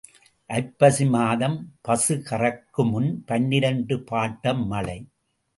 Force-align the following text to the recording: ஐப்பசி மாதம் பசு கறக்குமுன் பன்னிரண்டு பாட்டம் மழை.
ஐப்பசி 0.49 1.05
மாதம் 1.09 1.57
பசு 1.81 2.15
கறக்குமுன் 2.29 3.11
பன்னிரண்டு 3.25 3.97
பாட்டம் 4.11 4.65
மழை. 4.65 4.99